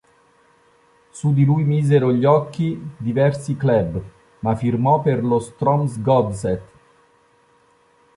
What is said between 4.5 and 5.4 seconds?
firmò per lo